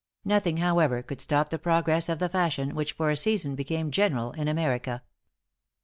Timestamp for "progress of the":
1.59-2.27